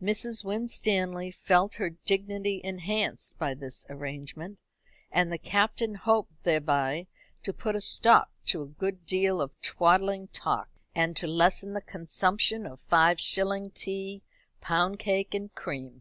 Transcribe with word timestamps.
Mrs. 0.00 0.42
Winstanley 0.46 1.30
felt 1.30 1.74
her 1.74 1.90
dignity 1.90 2.58
enhanced 2.64 3.36
by 3.38 3.52
this 3.52 3.84
arrangement, 3.90 4.58
and 5.12 5.30
the 5.30 5.36
Captain 5.36 5.94
hoped 5.96 6.42
thereby 6.42 7.06
to 7.42 7.52
put 7.52 7.76
a 7.76 7.82
stop 7.82 8.32
to 8.46 8.62
a 8.62 8.66
good 8.66 9.04
deal 9.04 9.42
of 9.42 9.60
twaddling 9.60 10.28
talk, 10.28 10.70
and 10.94 11.14
to 11.18 11.26
lessen 11.26 11.74
the 11.74 11.82
consumption 11.82 12.64
of 12.64 12.80
five 12.80 13.20
shilling 13.20 13.70
tea, 13.72 14.22
pound 14.62 14.98
cake, 14.98 15.34
and 15.34 15.54
cream. 15.54 16.00